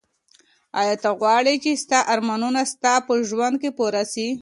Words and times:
ایا 0.79 0.95
ته 1.03 1.09
غواړې 1.19 1.53
چي 1.63 1.71
ستا 1.83 1.99
ارمانونه 2.13 2.61
ستا 2.71 2.93
په 3.07 3.13
ژوند 3.29 3.55
کي 3.61 3.69
پوره 3.77 4.03
سي؟ 4.13 4.27